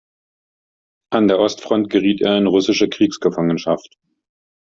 [1.13, 3.99] An der Ostfront geriet er in russische Kriegsgefangenschaft.